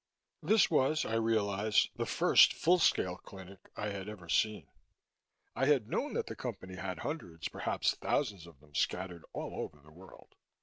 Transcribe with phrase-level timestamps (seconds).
[0.41, 4.65] This was, I realized, the first full scale "clinic" I had ever seen.
[5.55, 9.79] I had known that the Company had hundreds, perhaps thousands, of them scattered all over
[9.79, 10.33] the world.